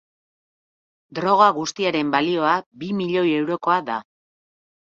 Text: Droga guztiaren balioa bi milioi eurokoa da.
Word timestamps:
Droga 1.19 1.49
guztiaren 1.59 2.13
balioa 2.17 2.57
bi 2.85 2.91
milioi 3.03 3.29
eurokoa 3.43 3.77
da. 3.93 4.03